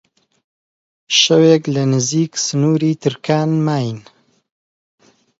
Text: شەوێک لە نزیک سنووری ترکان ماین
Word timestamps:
شەوێک 1.21 1.63
لە 1.75 1.83
نزیک 1.93 2.31
سنووری 2.45 2.93
ترکان 3.03 3.49
ماین 3.65 3.99